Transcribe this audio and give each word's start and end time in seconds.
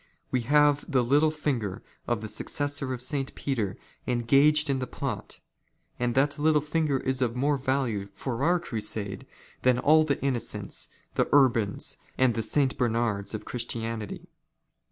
We" 0.31 0.41
have 0.51 0.83
the 0.91 1.03
little 1.03 1.29
finger 1.29 1.83
of 2.07 2.21
the 2.21 2.27
successor 2.27 2.91
of 2.91 3.03
St. 3.03 3.35
Peter 3.35 3.77
engaged 4.07 4.67
in" 4.67 4.79
the 4.79 4.87
plot, 4.87 5.39
and 5.99 6.15
that 6.15 6.39
little 6.39 6.59
finger 6.59 6.97
is 6.97 7.21
of 7.21 7.35
more 7.35 7.55
value 7.59 8.09
for 8.11 8.43
our 8.43 8.59
crusade" 8.59 9.27
than 9.61 9.77
all 9.77 10.03
the 10.03 10.19
Innocents, 10.23 10.87
the 11.13 11.29
Urbans, 11.31 11.97
and 12.17 12.33
the 12.33 12.41
St. 12.41 12.79
Bernards 12.79 13.35
of" 13.35 13.45
Christianity. 13.45 14.27